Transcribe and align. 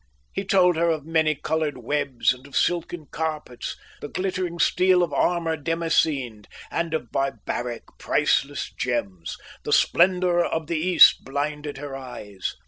He 0.33 0.43
told 0.43 0.77
her 0.77 0.89
of 0.89 1.05
many 1.05 1.35
coloured 1.35 1.77
webs 1.77 2.33
and 2.33 2.47
of 2.47 2.57
silken 2.57 3.05
carpets, 3.11 3.77
the 4.01 4.07
glittering 4.07 4.57
steel 4.57 5.03
of 5.03 5.13
armour 5.13 5.55
damascened, 5.55 6.47
and 6.71 6.95
of 6.95 7.11
barbaric, 7.11 7.83
priceless 7.99 8.71
gems. 8.73 9.37
The 9.63 9.71
splendour 9.73 10.43
of 10.43 10.65
the 10.65 10.77
East 10.79 11.23
blinded 11.23 11.77
her 11.77 11.95
eyes. 11.95 12.55